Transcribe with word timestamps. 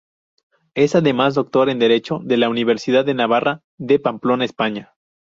Es, 0.73 0.95
además, 0.95 1.35
Doctor 1.35 1.69
en 1.69 1.77
Derecho 1.77 2.21
de 2.23 2.37
la 2.37 2.49
Universidad 2.49 3.05
de 3.05 3.13
Navarra, 3.13 3.61
de 3.77 3.99
Pamplona, 3.99 4.45
España. 4.45 4.95